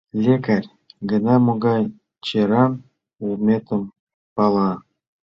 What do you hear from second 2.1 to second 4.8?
черан улметым пала.